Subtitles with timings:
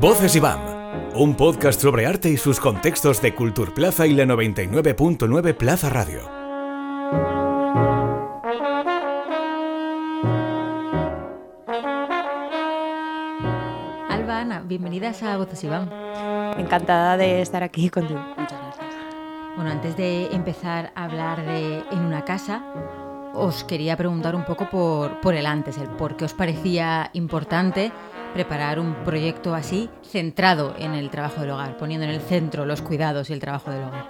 [0.00, 0.60] Voces y BAM,
[1.14, 6.20] un podcast sobre arte y sus contextos de Cultur Plaza y la 99.9 Plaza Radio.
[14.08, 15.90] Alba, Ana, bienvenidas a Voces y BAM.
[16.56, 18.20] Encantada de estar aquí contigo.
[18.38, 18.94] Muchas gracias.
[19.56, 22.64] Bueno, antes de empezar a hablar de En una casa,
[23.34, 27.92] os quería preguntar un poco por, por el antes, el por qué os parecía importante
[28.32, 32.82] preparar un proyecto así centrado en el trabajo del hogar, poniendo en el centro los
[32.82, 34.04] cuidados y el trabajo del hogar.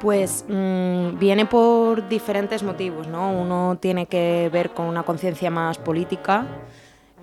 [0.00, 3.32] Pues mmm, viene por diferentes motivos, ¿no?
[3.32, 6.46] Uno tiene que ver con una conciencia más política,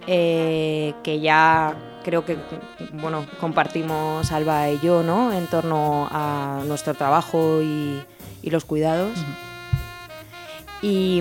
[0.07, 2.37] eh, que ya creo que
[2.93, 5.31] bueno, compartimos Alba y yo, ¿no?
[5.31, 8.03] En torno a nuestro trabajo y,
[8.41, 9.17] y los cuidados.
[9.17, 9.44] Uh -huh.
[10.87, 11.19] Y,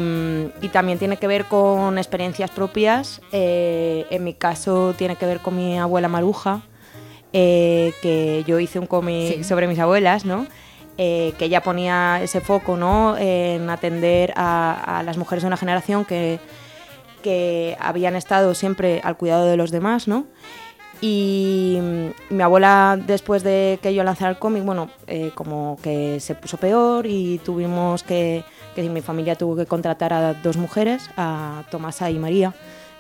[0.60, 3.22] y, también tiene que ver con experiencias propias.
[3.32, 6.60] Eh, en mi caso tiene que ver con mi abuela Maruja,
[7.32, 9.44] eh, que yo hice un cómic sí.
[9.44, 10.46] sobre mis abuelas, ¿no?
[10.98, 13.16] Eh, que ella ponía ese foco ¿no?
[13.16, 16.40] en atender a, a, las mujeres de una generación que,
[17.22, 20.26] que habían estado siempre al cuidado de los demás, ¿no?
[21.00, 21.78] Y
[22.34, 26.56] mi abuela, después de que yo lanzara el cómic, bueno, eh, como que se puso
[26.56, 32.10] peor y tuvimos que, que mi familia tuvo que contratar a dos mujeres, a Tomasa
[32.10, 32.54] y María,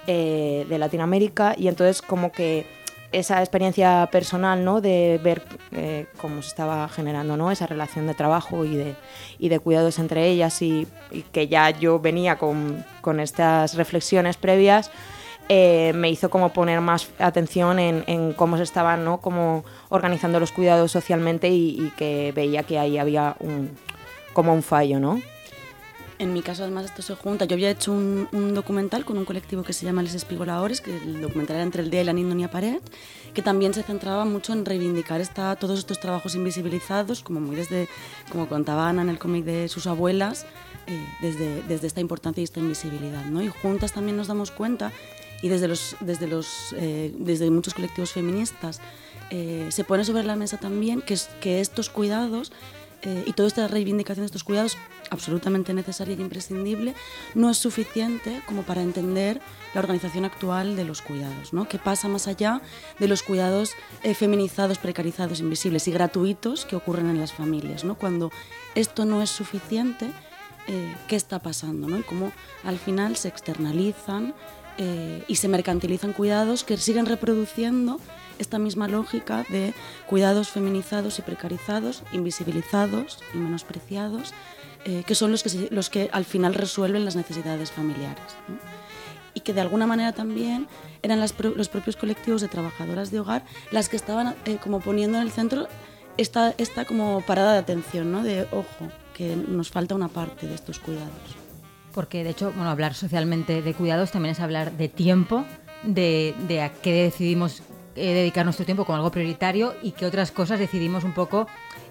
[0.06, 2.66] eh, de Latinoamérica, y entonces como que
[3.14, 4.80] esa experiencia personal, ¿no?
[4.80, 7.50] De ver eh, cómo se estaba generando, ¿no?
[7.50, 8.94] Esa relación de trabajo y de,
[9.38, 14.36] y de cuidados entre ellas y, y que ya yo venía con, con estas reflexiones
[14.36, 14.90] previas,
[15.48, 19.20] eh, me hizo como poner más atención en, en cómo se estaban ¿no?
[19.20, 23.70] como organizando los cuidados socialmente y, y, que veía que ahí había un,
[24.32, 25.20] como un fallo, ¿no?
[26.18, 27.44] En mi caso, además, esto se junta.
[27.44, 30.96] Yo había hecho un, un documental con un colectivo que se llama Les Espigoladores, que
[30.96, 32.80] el documental era entre el día y la Nindonia Pared,
[33.34, 37.88] que también se centraba mucho en reivindicar esta, todos estos trabajos invisibilizados, como muy desde,
[38.30, 40.46] como contaba Ana en el cómic de sus abuelas,
[40.86, 43.24] eh, desde, desde esta importancia y esta invisibilidad.
[43.24, 43.42] ¿no?
[43.42, 44.92] Y juntas también nos damos cuenta
[45.42, 48.80] y desde, los, desde, los, eh, desde muchos colectivos feministas
[49.30, 52.52] eh, se pone sobre la mesa también que, que estos cuidados
[53.06, 54.78] eh, y toda esta reivindicación de estos cuidados,
[55.10, 56.94] absolutamente necesaria y imprescindible,
[57.34, 59.42] no es suficiente como para entender
[59.74, 61.68] la organización actual de los cuidados, ¿no?
[61.68, 62.62] que pasa más allá
[62.98, 63.72] de los cuidados
[64.02, 67.84] eh, feminizados, precarizados, invisibles y gratuitos que ocurren en las familias.
[67.84, 67.94] ¿no?
[67.94, 68.32] Cuando
[68.74, 70.10] esto no es suficiente,
[70.66, 71.86] eh, ¿qué está pasando?
[71.88, 71.98] ¿no?
[71.98, 74.34] Y cómo al final se externalizan
[74.76, 78.00] eh, y se mercantilizan cuidados que siguen reproduciendo
[78.38, 79.72] esta misma lógica de
[80.06, 84.34] cuidados feminizados y precarizados, invisibilizados y menospreciados,
[84.84, 88.24] eh, que son los que, los que al final resuelven las necesidades familiares.
[88.48, 88.56] ¿no?
[89.32, 90.66] Y que de alguna manera también
[91.02, 95.18] eran las, los propios colectivos de trabajadoras de hogar las que estaban eh, como poniendo
[95.18, 95.68] en el centro
[96.16, 98.24] esta, esta como parada de atención, ¿no?
[98.24, 101.43] de ojo, que nos falta una parte de estos cuidados
[101.94, 105.44] porque de hecho, bueno, hablar socialmente de cuidados también es hablar de tiempo,
[105.82, 107.62] de, de a qué decidimos
[107.96, 111.46] eh, dedicar nuestro tiempo como algo prioritario y qué otras cosas decidimos un poco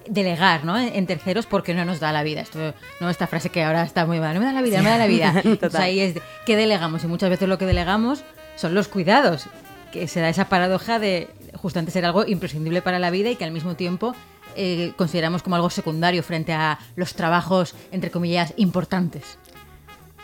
[0.07, 0.77] delegar ¿no?
[0.77, 2.41] en, terceros porque no nos da la vida.
[2.41, 3.09] Esto, ¿no?
[3.09, 4.97] Esta frase que ahora está muy mal, no me da la vida, no me da
[4.97, 5.41] la vida.
[5.43, 7.05] Entonces ahí es, ¿qué delegamos?
[7.05, 8.25] Y muchas veces lo que delegamos
[8.57, 9.47] son los cuidados,
[9.93, 13.45] que se da esa paradoja de justamente ser algo imprescindible para la vida y que
[13.45, 14.13] al mismo tiempo
[14.57, 19.37] eh, consideramos como algo secundario frente a los trabajos, entre comillas, importantes.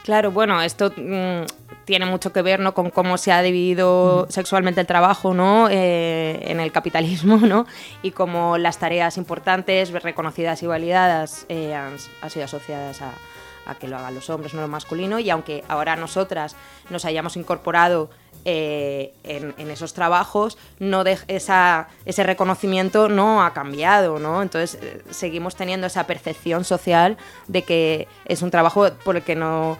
[0.09, 1.43] Claro, bueno, esto mmm,
[1.85, 2.73] tiene mucho que ver ¿no?
[2.73, 4.31] con cómo se ha dividido mm.
[4.31, 5.69] sexualmente el trabajo ¿no?
[5.69, 7.67] Eh, en el capitalismo ¿no?
[8.01, 13.11] y cómo las tareas importantes, reconocidas y validadas eh, han, han, sido asociadas a,
[13.67, 15.19] a, que lo hagan los hombres, no lo masculino.
[15.19, 16.55] Y aunque ahora nosotras
[16.89, 18.09] nos hayamos incorporado
[18.45, 24.41] eh, en, en, esos trabajos, no de, esa, ese reconocimiento no ha cambiado, ¿no?
[24.41, 27.17] Entonces eh, seguimos teniendo esa percepción social
[27.47, 29.77] de que es un trabajo por el que no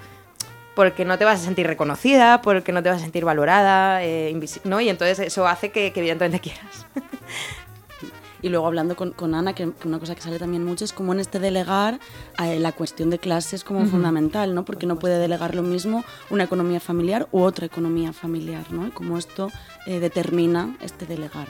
[0.80, 4.34] porque no te vas a sentir reconocida, porque no te vas a sentir valorada, eh,
[4.64, 4.80] ¿no?
[4.80, 6.86] Y entonces eso hace que, que evidentemente quieras.
[8.42, 10.94] Y luego hablando con, con Ana, que, que, una cosa que sale también mucho es
[10.94, 12.00] como en este delegar
[12.42, 13.90] eh, la cuestión de clases como uh -huh.
[13.90, 14.64] fundamental, ¿no?
[14.64, 18.88] Porque no puede delegar lo mismo una economía familiar u otra economía familiar, ¿no?
[18.88, 19.52] Y como esto
[19.86, 21.50] eh, determina este delegar.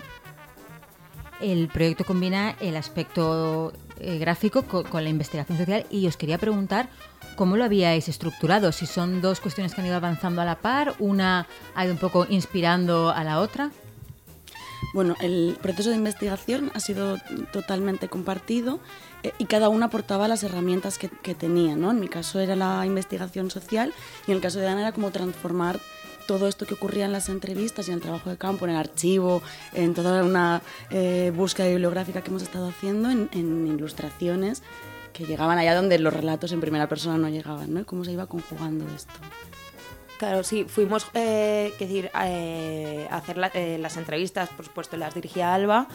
[1.39, 6.39] El proyecto combina el aspecto eh, gráfico con, con la investigación social y os quería
[6.39, 6.89] preguntar
[7.39, 8.73] ¿Cómo lo habíais estructurado?
[8.73, 11.97] Si son dos cuestiones que han ido avanzando a la par, una ha ido un
[11.97, 13.71] poco inspirando a la otra.
[14.93, 17.17] Bueno, el proceso de investigación ha sido
[17.53, 18.81] totalmente compartido
[19.23, 21.77] eh, y cada una aportaba las herramientas que, que, tenía.
[21.77, 21.91] ¿no?
[21.91, 23.93] En mi caso era la investigación social
[24.27, 25.79] y en el caso de Ana era como transformar
[26.27, 28.77] todo esto que ocurría en las entrevistas y en el trabajo de campo, en el
[28.77, 29.41] archivo,
[29.73, 30.61] en toda una
[30.91, 34.61] eh, búsqueda bibliográfica que hemos estado haciendo, en, en, ilustraciones
[35.19, 37.85] que llegaban allá donde los relatos en primera persona no llegaban, ¿no?
[37.85, 39.13] cómo se iba conjugando esto.
[40.17, 45.53] Claro, sí, fuimos eh, decir, eh, a hacer eh, las entrevistas, por supuesto las dirigía
[45.53, 45.87] Alba,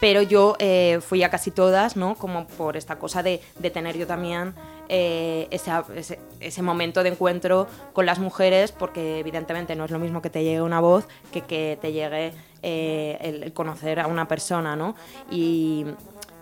[0.00, 2.14] pero yo eh, fui a casi todas, ¿no?
[2.14, 3.40] Como por esta cosa de,
[3.72, 4.54] tener yo también
[4.88, 10.22] ese, ese, ese, momento de encuentro con las mujeres, porque evidentemente no es lo mismo
[10.22, 12.32] que te llegue una voz que que te llegue
[12.62, 14.96] eh, el, el, conocer a una persona, ¿no?
[15.30, 15.86] Y,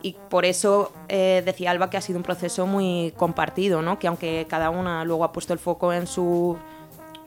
[0.02, 3.98] y por eso eh, decía Alba que ha sido un proceso muy compartido, ¿no?
[3.98, 6.56] Que aunque cada una luego ha puesto el foco en su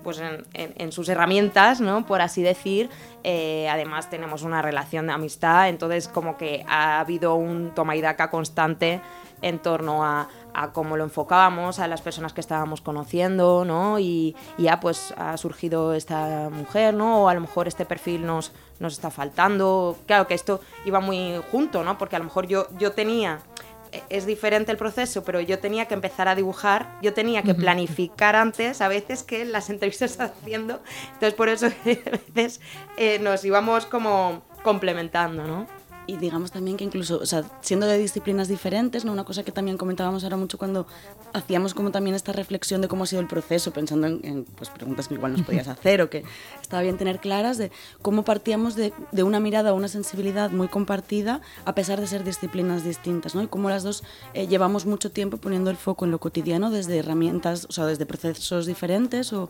[0.04, 2.06] pues en, en, sus herramientas, ¿no?
[2.06, 2.90] por así decir.
[3.24, 8.02] Eh, además tenemos una relación de amistad, entonces como que ha habido un toma y
[8.02, 9.02] daca constante
[9.42, 14.00] en torno a, a cómo lo enfocábamos, a las personas que estábamos conociendo, ¿no?
[14.00, 17.24] Y, y, ya pues ha surgido esta mujer, ¿no?
[17.24, 19.98] O a lo mejor este perfil nos, nos está faltando.
[20.06, 21.98] Claro que esto iba muy junto, ¿no?
[21.98, 23.40] Porque a lo mejor yo, yo tenía
[24.10, 28.36] es diferente el proceso, pero yo tenía que empezar a dibujar, yo tenía que planificar
[28.36, 30.82] antes, a veces que las entrevistas haciendo,
[31.14, 32.62] entonces por eso a veces
[32.98, 35.79] eh, nos íbamos como complementando, ¿no?
[36.10, 39.12] Y digamos también que incluso, o sea, siendo de disciplinas diferentes, ¿no?
[39.12, 40.88] una cosa que también comentábamos ahora mucho cuando
[41.34, 44.72] hacíamos como también esta reflexión de cómo ha sido el proceso, pensando en, en pues,
[44.72, 46.24] preguntas que igual nos podías hacer o que
[46.60, 47.72] estaba bien tener claras, de
[48.02, 52.24] cómo partíamos de, de, una mirada o una sensibilidad muy compartida a pesar de ser
[52.24, 53.44] disciplinas distintas, ¿no?
[53.44, 54.04] y cómo las dos
[54.34, 58.08] eh, llevamos mucho tiempo poniendo el foco en lo cotidiano desde herramientas, o sea, desde
[58.08, 59.48] procesos diferentes o,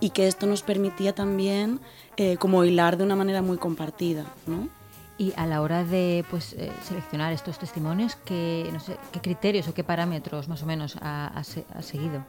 [0.00, 1.78] y que esto nos permitía también
[2.16, 4.81] eh, como hilar de una manera muy compartida, ¿no?
[5.18, 9.68] Y a la hora de pues, eh, seleccionar estos testimonios, ¿qué, no sé, ¿qué criterios
[9.68, 11.42] o qué parámetros más o menos ha,
[11.80, 12.24] seguido?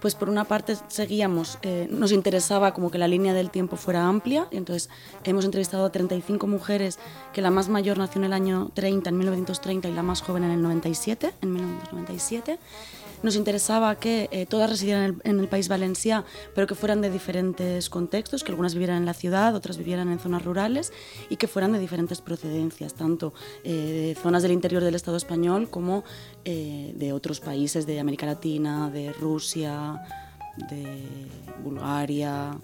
[0.00, 4.06] Pues por una parte seguíamos, eh, nos interesaba como que la línea del tiempo fuera
[4.06, 4.90] amplia, y entonces
[5.24, 6.98] hemos entrevistado a 35 mujeres,
[7.32, 10.44] que la más mayor nació en el año 30, en 1930, y la más joven
[10.44, 12.58] en el 97, en 1997
[13.22, 16.24] nos interesaba que eh, todas residieran en el, en el, país valencià,
[16.54, 20.18] pero que fueran de diferentes contextos, que algunas vivieran en la ciudad, otras vivieran en
[20.18, 20.92] zonas rurales
[21.30, 23.32] y que fueran de diferentes procedencias, tanto
[23.64, 26.04] eh, de zonas del interior del Estado español como
[26.44, 30.02] eh, de otros países de América Latina, de Rusia,
[30.70, 31.28] de
[31.62, 32.58] Bulgaria,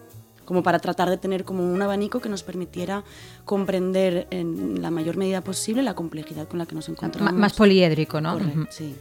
[0.44, 3.04] como para tratar de tener como un abanico que nos permitiera
[3.44, 7.30] comprender en la mayor medida posible la complejidad con la que nos encontramos.
[7.30, 8.34] M más poliédrico, ¿no?
[8.34, 8.70] Correcto, uh -huh.
[8.70, 8.94] sí.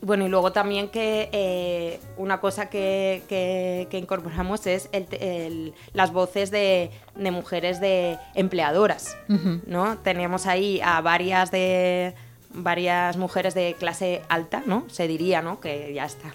[0.00, 5.74] Bueno, y luego también que eh, una cosa que, que, que, incorporamos es el, el,
[5.92, 9.62] las voces de, de, mujeres de empleadoras, uh -huh.
[9.66, 9.98] ¿no?
[9.98, 12.14] Tenemos ahí a varias de
[12.50, 14.84] varias mujeres de clase alta, ¿no?
[14.88, 15.58] Se diría, ¿no?
[15.58, 16.32] Que ya están,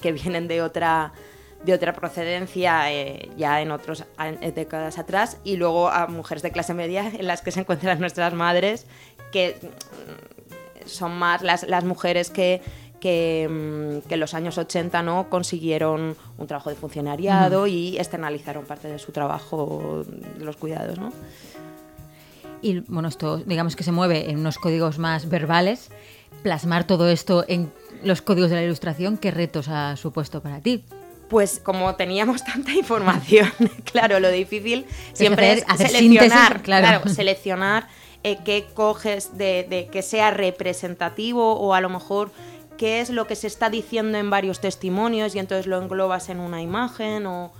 [0.00, 1.12] que vienen de otra
[1.62, 4.04] de otra procedencia eh, ya en otras
[4.54, 8.34] décadas atrás y luego a mujeres de clase media en las que se encuentran nuestras
[8.34, 8.86] madres
[9.32, 9.56] que
[10.84, 12.60] son más las, las mujeres que
[13.04, 15.28] que, mm, que, en los años 80 ¿no?
[15.28, 17.70] consiguieron un trabajo de funcionariado uh -huh.
[17.70, 20.04] y externalizaron parte de su trabajo
[20.38, 20.98] de los cuidados.
[20.98, 21.12] ¿no?
[22.62, 25.90] Y bueno, esto digamos que se mueve en unos códigos más verbales.
[26.42, 27.70] Plasmar todo esto en
[28.02, 30.82] los códigos de la ilustración, ¿qué retos ha supuesto para ti?
[31.28, 33.50] Pues como teníamos tanta información,
[33.84, 36.86] claro, lo difícil siempre es, hacer, hacer seleccionar, claro.
[36.86, 37.08] claro.
[37.14, 37.86] seleccionar
[38.22, 42.30] eh, qué coges de, de que sea representativo o a lo mejor
[42.76, 46.40] qué es lo que se está diciendo en varios testimonios y entonces lo englobas en
[46.40, 47.52] una imagen o,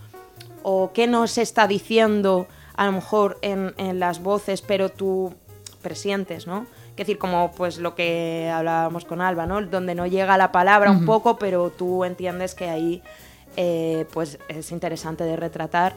[0.63, 5.33] o qué no se está diciendo a lo mejor en, en, las voces pero tú
[5.83, 6.67] presientes, ¿no?
[6.91, 9.61] Es decir, como pues lo que hablábamos con Alba, ¿no?
[9.63, 10.99] Donde no llega la palabra uh -huh.
[10.99, 13.03] un poco, pero tú entiendes que ahí
[13.57, 15.95] eh, pues es interesante de retratar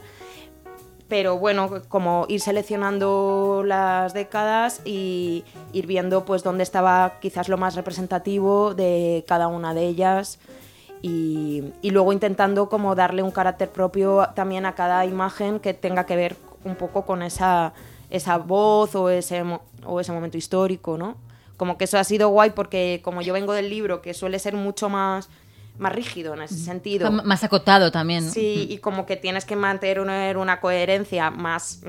[1.08, 7.56] pero bueno, como ir seleccionando las décadas y ir viendo pues dónde estaba quizás lo
[7.56, 10.38] más representativo de cada una de ellas
[11.00, 16.16] y, luego intentando como darle un carácter propio también a cada imagen que tenga que
[16.16, 17.72] ver un poco con esa,
[18.10, 19.42] esa voz o ese,
[19.86, 21.16] o ese momento histórico, ¿no?
[21.56, 24.54] Como que eso ha sido guay porque como yo vengo del libro que suele ser
[24.54, 25.28] mucho más
[25.78, 27.08] más rígido en ese sentido.
[27.08, 28.30] M más acotado también.
[28.30, 29.98] Sí, y como que tienes que mantener
[30.36, 31.80] una, coherencia más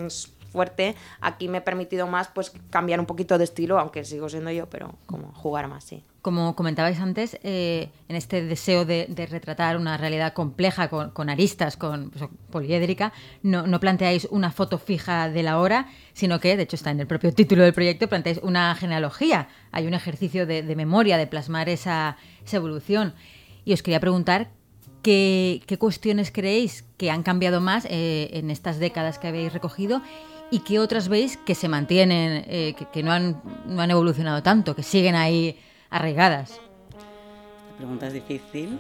[0.51, 0.96] fuerte.
[1.22, 4.67] Aquí me he permitido más pues cambiar un poquito de estilo, aunque sigo siendo yo,
[4.69, 6.03] pero como jugar más, sí.
[6.22, 11.29] Como comentabais antes, eh, en este deseo de, de, retratar una realidad compleja con, con
[11.29, 16.58] aristas, con pues, poliédrica, no, no, planteáis una foto fija de la hora, sino que,
[16.58, 19.48] de hecho está en el propio título del proyecto, planteáis una genealogía.
[19.72, 23.13] Hay un ejercicio de, de memoria, de plasmar esa, esa evolución.
[23.70, 24.50] Y os quería preguntar
[25.04, 30.02] ¿qué, cuestiones creéis que han cambiado más eh, en estas décadas que habéis recogido
[30.50, 34.76] y qué otras veis que se mantienen, eh, que, no, han, no han evolucionado tanto,
[34.76, 35.56] que siguen ahí
[35.92, 36.60] arraigadas?
[37.70, 38.80] La pregunta es difícil.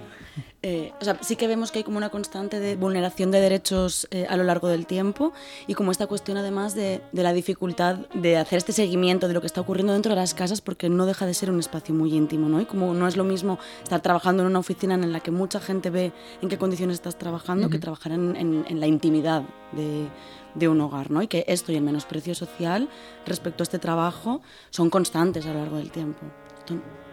[0.61, 4.09] Eh, o sea, sí que vemos que hay como una constante de vulneración de derechos
[4.11, 5.31] eh, a lo largo del tiempo
[5.67, 9.47] y como esta cuestión además de, la dificultad de hacer este seguimiento de lo que
[9.47, 12.49] está ocurriendo dentro de las casas porque no deja de ser un espacio muy íntimo,
[12.49, 12.59] ¿no?
[12.59, 15.61] Y como no es lo mismo estar trabajando en una oficina en la que mucha
[15.61, 16.11] gente ve
[16.41, 21.21] en qué condiciones estás trabajando que trabajar en, la intimidad de, un hogar, ¿no?
[21.21, 22.89] Y que esto y el menosprecio social
[23.25, 26.19] respecto a este trabajo son constantes a lo largo del tiempo.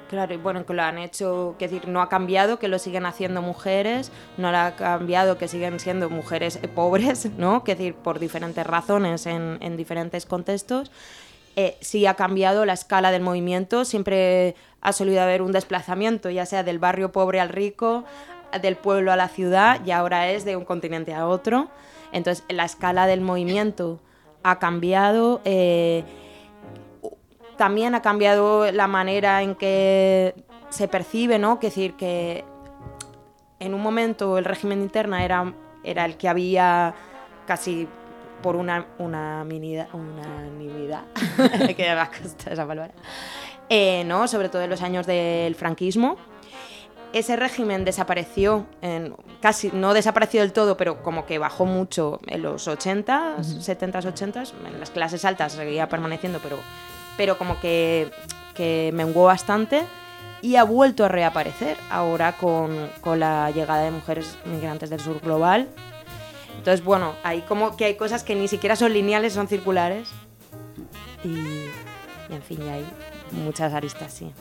[0.08, 3.06] Claro, y bueno, que lo han hecho, que decir, no ha cambiado, que lo siguen
[3.06, 7.64] haciendo mujeres, no ha cambiado, que siguen siendo mujeres pobres, ¿no?
[7.64, 10.92] Que decir, por diferentes razones en, en diferentes contextos.
[11.56, 16.44] Eh, sí ha cambiado la escala del movimiento, siempre ha solido haber un desplazamiento, ya
[16.46, 18.04] sea del barrio pobre al rico,
[18.60, 21.68] del pueblo a la ciudad, y ahora es de un continente a otro.
[22.12, 24.00] Entonces, la escala del movimiento
[24.42, 25.40] ha cambiado.
[25.44, 26.04] Eh,
[27.56, 30.34] también ha cambiado la manera en que
[30.68, 31.58] se percibe, ¿no?
[31.58, 32.44] Que decir que
[33.58, 36.94] en un momento el régimen interna era, era el que había
[37.46, 37.88] casi
[38.42, 41.02] por una, una unanimidad,
[41.76, 42.92] que me esa palabra,
[43.68, 44.28] eh, ¿no?
[44.28, 46.16] sobre todo en los años del franquismo.
[47.12, 52.42] Ese régimen desapareció, en, casi no desapareció del todo, pero como que bajó mucho en
[52.42, 54.52] los 80, 70s, 80s.
[54.66, 56.58] En las clases altas seguía permaneciendo, pero
[57.16, 58.10] pero como que,
[58.54, 59.84] que menguó bastante
[60.42, 65.20] y ha vuelto a reaparecer ahora con, con, la llegada de mujeres migrantes del sur
[65.20, 65.68] global.
[66.58, 70.08] Entonces, bueno, hay como que hay cosas que ni siquiera son lineales, son circulares.
[71.24, 72.84] Y, y en fin, hay
[73.32, 74.32] muchas aristas, sí.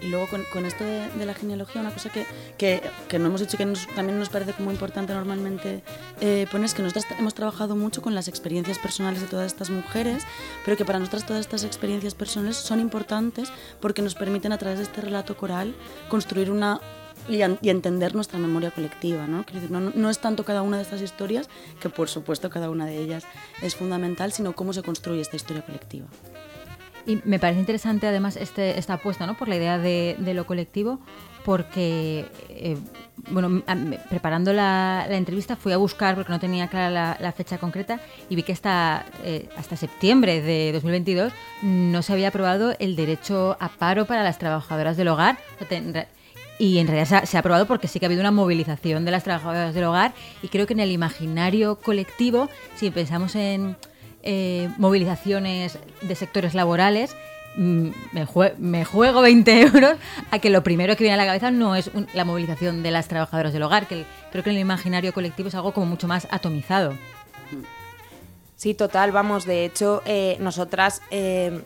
[0.00, 2.24] Y luego con, esto de, la genealogía, una cosa que,
[2.56, 5.82] que, que no hemos dicho que también nos parece como importante normalmente
[6.20, 9.70] eh, poner es que nosotros hemos trabajado mucho con las experiencias personales de todas estas
[9.70, 10.24] mujeres,
[10.64, 13.50] pero que para nosotras todas estas experiencias personales son importantes
[13.80, 15.74] porque nos permiten a través de este relato coral
[16.08, 16.80] construir una
[17.28, 19.26] y, entender nuestra memoria colectiva.
[19.26, 19.44] ¿no?
[19.68, 21.48] no, no es tanto cada una de estas historias,
[21.80, 23.24] que por supuesto cada una de ellas
[23.62, 26.06] es fundamental, sino cómo se construye esta historia colectiva.
[27.08, 29.34] Y me parece interesante además este, esta apuesta ¿no?
[29.34, 31.00] por la idea de, lo colectivo,
[31.42, 32.76] porque, eh,
[33.30, 33.62] bueno,
[34.10, 37.98] preparando la, entrevista fui a buscar, porque no tenía clara la, fecha concreta,
[38.28, 43.56] y vi que hasta, eh, hasta septiembre de 2022 no se había aprobado el derecho
[43.58, 45.38] a paro para las trabajadoras del hogar.
[46.58, 49.24] Y en realidad se ha, aprobado porque sí que ha habido una movilización de las
[49.24, 50.12] trabajadoras del hogar
[50.42, 53.76] y creo que en el imaginario colectivo, si pensamos en
[54.30, 57.16] eh, movilizaciones de sectores laborales,
[57.56, 57.88] mm,
[58.58, 59.96] me, juego 20 euros
[60.30, 63.08] a que lo primero que viene a la cabeza no es la movilización de las
[63.08, 66.92] trabajadoras del hogar, que creo que el imaginario colectivo es algo como mucho más atomizado.
[68.54, 71.00] Sí, total, vamos, de hecho, eh, nosotras...
[71.10, 71.62] Eh,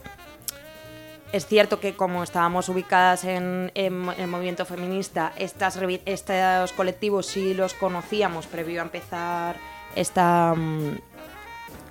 [1.33, 7.73] es cierto que como estábamos ubicadas en, el movimiento feminista, estas, estos colectivos sí los
[7.73, 9.57] conocíamos previo a empezar
[9.97, 10.99] esta, mm,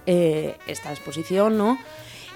[0.06, 1.78] eh, esta exposición, ¿no?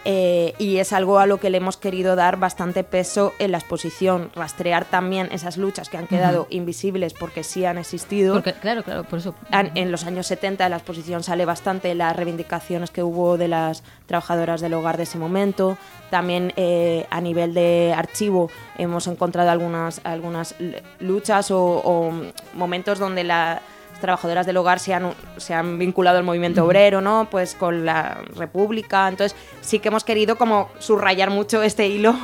[0.08, 3.58] Eh, y es algo a lo que le hemos querido dar bastante peso en la
[3.58, 8.36] exposición, rastrear también esas luchas que han quedado invisibles porque sí han existido.
[8.36, 9.34] Porque, claro, claro, por eso.
[9.52, 13.82] En los años 70 en la exposición sale bastante las reivindicaciones que hubo de las
[14.06, 15.76] trabajadoras del hogar de ese momento.
[16.12, 20.54] También eh, a nivel de archivo hemos encontrado algunas, algunas
[21.00, 22.14] luchas o
[22.54, 23.60] momentos donde la
[24.00, 27.28] trabajadoras del hogar se han, se han vinculado al movimiento obrero, ¿no?
[27.30, 29.08] Pues con la República.
[29.08, 32.16] Entonces sí que hemos querido como subrayar mucho este hilo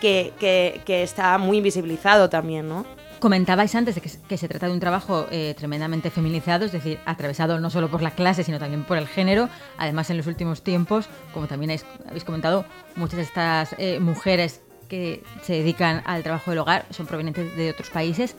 [0.00, 2.84] que, que, está muy invisibilizado también, ¿no?
[3.20, 7.58] Comentabais antes de que, se trata de un trabajo eh, tremendamente feminizado, es decir, atravesado
[7.58, 9.48] no solo por la clase, sino también por el género.
[9.76, 15.24] Además, en los últimos tiempos, como también habéis, comentado, muchas de estas eh, mujeres que
[15.42, 18.36] se dedican al trabajo del hogar son provenientes de otros países.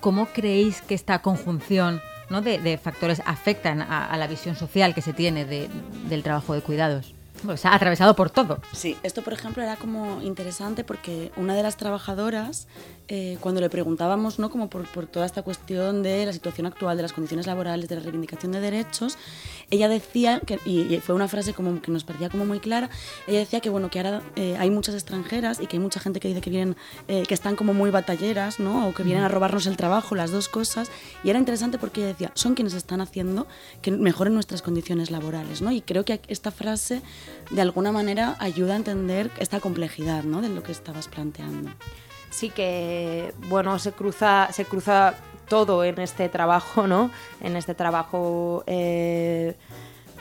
[0.00, 2.42] ¿Cómo creéis que esta conjunción ¿no?
[2.42, 7.14] de, factores afectan a, la visión social que se tiene del trabajo de cuidados.
[7.44, 8.60] Pues ha atravesado por todo.
[8.72, 12.66] Sí, esto por ejemplo era como interesante porque una de las trabajadoras
[13.08, 14.50] eh, cuando le preguntábamos, ¿no?
[14.50, 17.96] Como por, por, toda esta cuestión de la situación actual, de las condiciones laborales, de
[17.96, 19.16] la reivindicación de derechos,
[19.70, 22.90] ella decía, que, y, fue una frase como que nos parecía como muy clara,
[23.26, 26.20] ella decía que, bueno, que ahora eh, hay muchas extranjeras y que hay mucha gente
[26.20, 26.76] que dice que vienen,
[27.08, 28.88] eh, que están como muy batalleras, ¿no?
[28.88, 30.90] O que vienen a robarnos el trabajo, las dos cosas.
[31.24, 33.46] Y era interesante porque ella decía, son quienes están haciendo
[33.80, 35.72] que mejoren nuestras condiciones laborales, ¿no?
[35.72, 37.00] Y creo que esta frase,
[37.50, 40.42] de alguna manera, ayuda a entender esta complejidad, ¿no?
[40.42, 41.70] De lo que estabas planteando
[42.30, 45.14] sí que, bueno, se cruza, se cruza
[45.48, 47.10] todo en este trabajo, ¿no?
[47.40, 49.54] En este trabajo eh,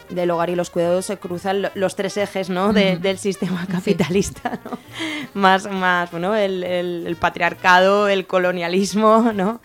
[0.10, 2.72] del hogar y los cuidados se cruzan los tres ejes, ¿no?
[2.74, 4.78] del sistema capitalista, ¿no?
[5.34, 9.62] Más, más, bueno, el, el, patriarcado, el colonialismo, ¿no?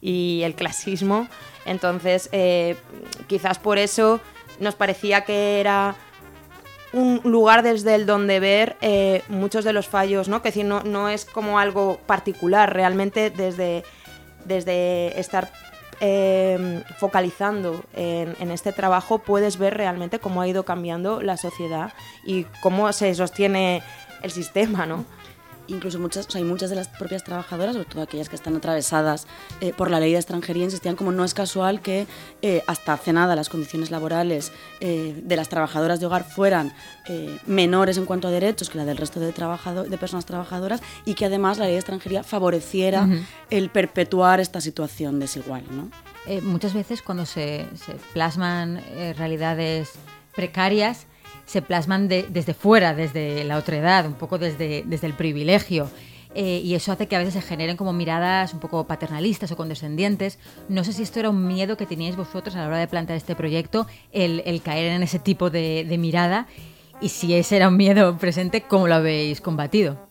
[0.00, 1.26] Y el clasismo.
[1.64, 2.76] Entonces, eh,
[3.26, 4.20] quizás por eso
[4.60, 5.96] nos parecía que era
[6.96, 10.40] un lugar desde el donde ver eh, muchos de los fallos, ¿no?
[10.40, 13.84] Que decir, no, no es como algo particular, realmente desde,
[14.46, 15.52] desde estar
[16.00, 21.92] eh, focalizando en, este trabajo puedes ver realmente cómo ha ido cambiando la sociedad
[22.24, 23.82] y cómo se sostiene
[24.22, 25.04] el sistema, ¿no?
[25.68, 29.26] Incluso muchas, hay muchas de las propias trabajadoras, sobre todo aquellas que están atravesadas
[29.60, 32.06] eh, por la ley de extranjería, insistían como no es casual que
[32.42, 36.72] eh, hasta hace nada las condiciones laborales eh, de las trabajadoras de hogar fueran
[37.46, 41.26] menores en cuanto a derechos que la del resto de, de personas trabajadoras y que
[41.26, 43.08] además la ley de extranjería favoreciera
[43.48, 45.62] el perpetuar esta situación desigual.
[45.70, 45.88] ¿no?
[46.42, 48.82] muchas veces cuando se, se plasman
[49.16, 49.92] realidades
[50.34, 51.06] precarias,
[51.44, 55.88] se plasman desde fuera, desde la otredad, un poco desde, desde el privilegio.
[56.34, 59.56] Eh, y eso hace que a veces se generen como miradas un poco paternalistas o
[59.56, 60.38] condescendientes.
[60.68, 63.16] No sé si esto era un miedo que teníais vosotros a la hora de plantear
[63.16, 66.46] este proyecto, el, el caer en ese tipo de, de mirada,
[67.00, 70.05] y si ese era un miedo presente, ¿cómo lo habéis combatido?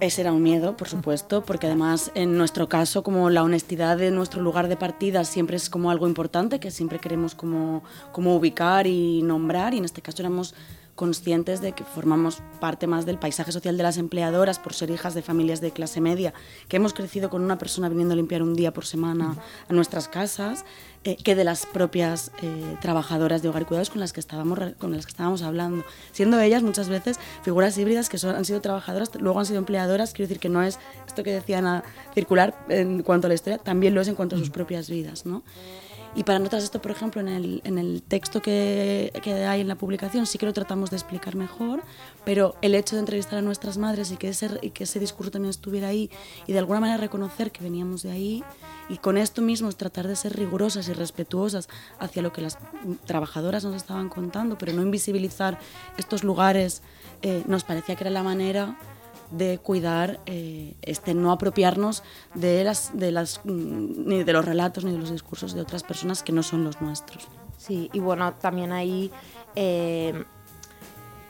[0.00, 4.10] Ese era un miedo, por supuesto, porque además en nuestro caso como la honestidad de
[4.10, 8.86] nuestro lugar de partida siempre es como algo importante que siempre queremos como, como ubicar
[8.86, 10.54] y nombrar y en este caso éramos
[11.00, 15.14] conscientes de que formamos parte más del paisaje social de las empleadoras por ser hijas
[15.14, 16.34] de familias de clase media,
[16.68, 19.34] que hemos crecido con una persona viniendo a limpiar un día por semana
[19.66, 20.66] a nuestras casas,
[21.04, 24.58] eh, que de las propias eh, trabajadoras de hogar y cuidados con las, que estábamos,
[24.78, 28.60] con las que estábamos hablando, siendo ellas muchas veces figuras híbridas que son, han sido
[28.60, 32.54] trabajadoras, luego han sido empleadoras, quiero decir que no es esto que decían a circular
[32.68, 35.24] en cuanto a la historia, también lo es en cuanto a sus propias vidas.
[35.24, 35.42] ¿no?
[36.14, 39.68] Y para nosotras esto, por ejemplo, en el, en el texto que, que, hay en
[39.68, 41.82] la publicación sí que lo tratamos de explicar mejor,
[42.24, 45.30] pero el hecho de entrevistar a nuestras madres y que ese, y que ese discurso
[45.30, 46.10] también estuviera ahí
[46.48, 48.44] y de alguna manera reconocer que veníamos de ahí
[48.88, 51.68] y con esto mismo tratar de ser rigurosas y respetuosas
[52.00, 52.58] hacia lo que las
[53.06, 55.60] trabajadoras nos estaban contando, pero no invisibilizar
[55.96, 56.82] estos lugares,
[57.22, 58.76] eh, nos parecía que era la manera
[59.30, 62.02] de cuidar, eh, este, no apropiarnos
[62.34, 65.82] de, las, de las, mm, ni de los relatos ni de los discursos de otras
[65.82, 67.28] personas que no son los nuestros.
[67.56, 69.10] Sí, y bueno, también ahí
[69.54, 70.24] eh,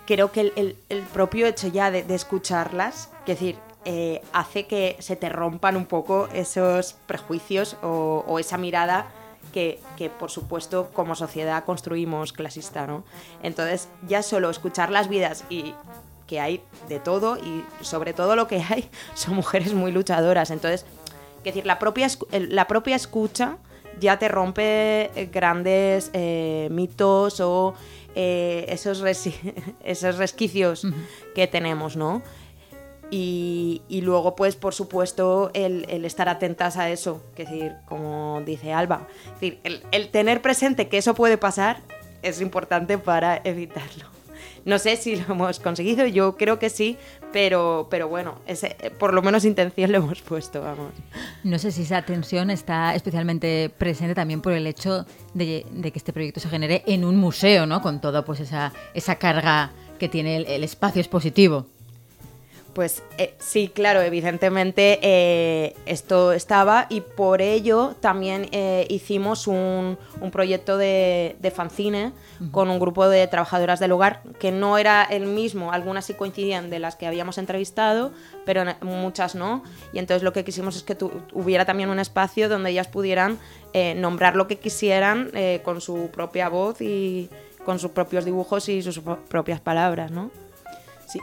[0.06, 5.16] creo que el, el, propio hecho ya de, escucharlas, es decir, eh, hace que se
[5.16, 9.06] te rompan un poco esos prejuicios o, o esa mirada
[9.52, 13.04] que, que, por supuesto como sociedad construimos clasista, ¿no?
[13.42, 15.74] Entonces ya solo escuchar las vidas y
[16.30, 20.52] que hay de todo y sobre todo lo que hay son mujeres muy luchadoras.
[20.52, 20.86] Entonces,
[21.38, 23.56] es decir, la propia, la propia escucha
[23.98, 27.74] ya te rompe eh, grandes eh, mitos o
[28.14, 29.02] eh, esos,
[29.84, 30.86] esos resquicios
[31.34, 32.22] que tenemos, ¿no?
[33.12, 39.08] Y, luego, pues, por supuesto, el, estar atentas a eso, que decir, como dice Alba,
[39.34, 41.80] decir, el, el tener presente que eso puede pasar
[42.22, 44.19] es importante para evitarlo.
[44.64, 46.96] No sé si lo hemos conseguido, yo creo que sí,
[47.32, 48.40] pero, pero bueno,
[48.98, 50.92] por lo menos intención lo hemos puesto, vamos.
[51.44, 56.12] No sé si esa tensión está especialmente presente también por el hecho de, que este
[56.12, 57.80] proyecto se genere en un museo, ¿no?
[57.80, 61.66] Con toda pues esa, esa carga que tiene el espacio expositivo.
[62.72, 69.98] Pues eh, sí, claro, evidentemente eh, esto estaba y por ello también eh, hicimos un,
[70.30, 72.12] proyecto de, fanzine
[72.52, 76.70] con un grupo de trabajadoras del hogar que no era el mismo, algunas sí coincidían
[76.70, 78.12] de las que habíamos entrevistado,
[78.46, 79.64] pero muchas no.
[79.92, 80.96] Y entonces lo que quisimos es que
[81.32, 83.38] hubiera también un espacio donde ellas pudieran
[83.96, 85.30] nombrar lo que quisieran
[85.64, 87.28] con su propia voz y
[87.64, 90.30] con sus propios dibujos y sus propias palabras, ¿no?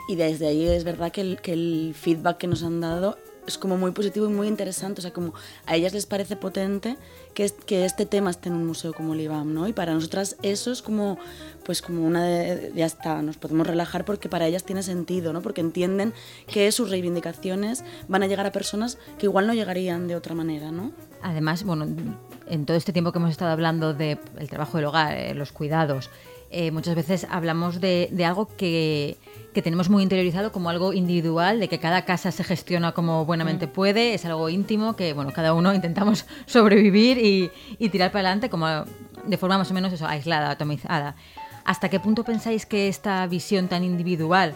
[0.08, 3.58] Y desde ahí es verdad que el, que el feedback que nos han dado es
[3.58, 5.00] como muy positivo y muy interesante.
[5.00, 5.34] O sea, como
[5.66, 6.96] a ellas les parece potente
[7.38, 9.68] que, que este tema esté en un museo como el IBAM, ¿no?
[9.68, 11.18] Y para nosotras eso es como,
[11.64, 15.40] pues como una de, ya está, nos podemos relajar porque para ellas tiene sentido, ¿no?
[15.40, 16.12] Porque entienden
[16.48, 20.72] que sus reivindicaciones van a llegar a personas que igual no llegarían de otra manera,
[20.72, 20.90] ¿no?
[21.22, 21.86] Además, bueno,
[22.48, 24.18] en todo este tiempo que hemos estado hablando del
[24.50, 26.10] trabajo del hogar, eh, los cuidados,
[26.50, 29.16] eh, muchas veces hablamos de, de algo que
[29.58, 33.66] que tenemos muy interiorizado como algo individual, de que cada casa se gestiona como buenamente
[33.66, 33.70] mm.
[33.70, 37.27] puede, es algo íntimo, que bueno, cada uno intentamos sobrevivir y,
[37.90, 38.66] tirar para adelante como
[39.24, 41.16] de forma más o menos eso, aislada, atomizada.
[41.64, 44.54] ¿Hasta qué punto pensáis que esta visión tan individual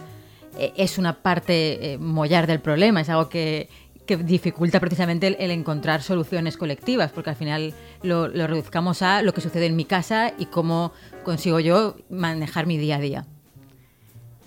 [0.57, 3.01] eh, es una parte eh, mollar del problema?
[3.01, 3.69] Es algo que,
[4.07, 9.33] que dificulta precisamente el, encontrar soluciones colectivas, porque al final lo, lo reduzcamos a lo
[9.33, 10.91] que sucede en mi casa y cómo
[11.23, 13.25] consigo yo manejar mi día a día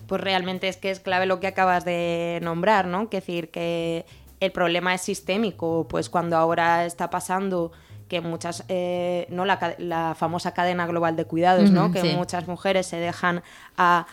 [0.07, 3.09] pues realmente es que es clave lo que acabas de nombrar, ¿no?
[3.09, 4.05] Que decir que
[4.39, 7.71] el problema es sistémico, pues cuando ahora está pasando
[8.07, 9.45] que muchas, eh, ¿no?
[9.45, 11.91] La, famosa cadena global de cuidados, ¿no?
[11.91, 13.43] Que muchas mujeres se dejan
[13.77, 14.05] a,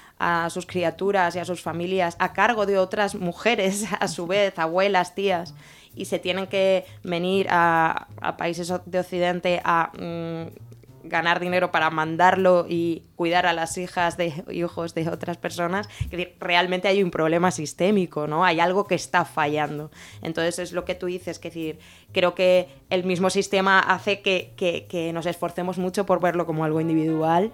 [0.51, 5.15] sus criaturas y a sus familias a cargo de otras mujeres, a su vez, abuelas,
[5.15, 5.55] tías,
[5.95, 10.74] y se tienen que venir a, países de Occidente a mm,
[11.05, 16.35] ganar dinero para mandarlo y cuidar a las hijas de hijos de otras personas, que
[16.41, 18.45] realmente hay un problema sistémico, ¿no?
[18.45, 19.91] Hay algo que está fallando.
[20.23, 21.79] Entonces es lo que tú dices, que decir,
[22.13, 27.53] creo que el mismo sistema hace que, nos esforcemos mucho por verlo como algo individual,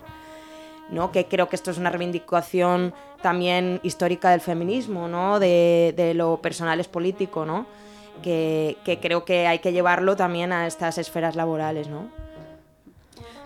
[0.90, 1.12] ¿no?
[1.12, 5.40] Que creo que esto es una reivindicación también histórica del feminismo, ¿no?
[5.40, 7.66] De, de lo personal es político, ¿no?
[8.22, 12.08] Que, que creo que hay que llevarlo también a estas esferas laborales, ¿no?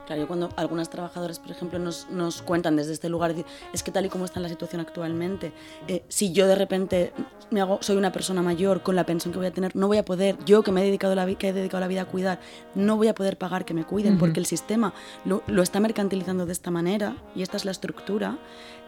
[0.07, 3.35] Claro, yo cuando algunas trabajadoras, por ejemplo, nos, nos cuentan desde este lugar,
[3.73, 5.53] es que tal y como está la situación actualmente,
[5.89, 7.13] eh, si yo de repente
[7.51, 9.99] me hago, soy una persona mayor con la pensión que voy a tener, no voy
[9.99, 12.41] a poder, yo que me he dedicado la, que he dedicado la vida a cuidar,
[12.75, 14.93] no voy a poder pagar que me cuiden, porque el sistema
[15.25, 18.39] lo, lo, está mercantilizando de esta manera y esta es la estructura.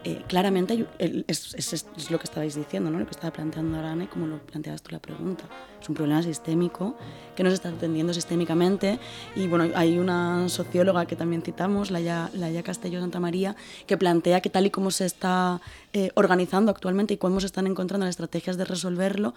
[0.03, 2.99] Eh, claramente es, es, lo que estabais diciendo, ¿no?
[2.99, 5.45] lo que estaba planteando Arana y como lo planteabas tú la pregunta.
[5.81, 6.95] Es un problema sistémico
[7.35, 8.99] que nos está atendiendo sistémicamente
[9.35, 12.29] y bueno, hay una socióloga que también citamos, la ya
[12.63, 15.61] Castelló Santa María, que plantea que tal y como se está
[15.93, 19.33] eh, organizando actualmente y cómo se están encontrando las estrategias de resolverlo,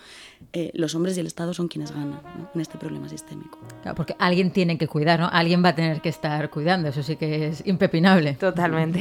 [0.52, 2.20] eh, los hombres y el Estado son quienes ganan
[2.54, 3.58] en este problema sistémico.
[3.82, 5.28] Claro, porque alguien tiene que cuidar, ¿no?
[5.32, 8.34] Alguien va a tener que estar cuidando, eso sí que es impepinable.
[8.34, 9.00] Totalmente.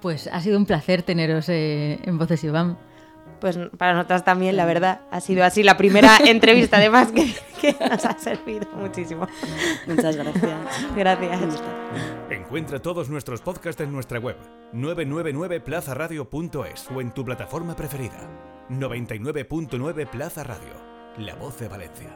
[0.00, 2.78] Pues ha sido un placer teneros eh, en Voces Iván.
[3.40, 7.76] Pues para nosotras también, la verdad, ha sido así la primera entrevista además que, que
[7.88, 9.28] nos ha servido muchísimo.
[9.86, 10.52] Muchas gracias.
[10.96, 11.62] Gracias.
[12.30, 14.36] Encuentra todos nuestros podcasts en nuestra web
[14.72, 18.28] 999plazaradio.es o en tu plataforma preferida
[18.70, 20.72] 99.9 Plaza Radio,
[21.18, 22.10] la voz de Valencia.